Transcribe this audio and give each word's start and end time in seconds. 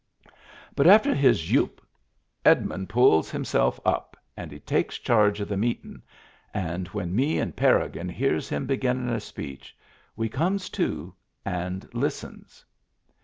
But 0.75 0.87
after 0.87 1.13
his 1.13 1.41
youp 1.51 1.77
Edmund 2.43 2.89
pulls 2.89 3.29
himself 3.29 3.79
up 3.85 4.17
and 4.35 4.51
he 4.51 4.59
takes 4.59 4.97
charge 4.97 5.39
of 5.39 5.47
the 5.47 5.57
meetin', 5.57 6.01
and 6.55 6.87
when 6.87 7.15
me 7.15 7.37
and 7.37 7.55
Parrigin 7.55 8.09
hears 8.09 8.49
him 8.49 8.65
beginnin' 8.65 9.09
a 9.13 9.19
speech 9.19 9.77
we 10.15 10.27
comes 10.27 10.71
to 10.71 11.13
and 11.45 11.87
listens. 11.93 12.65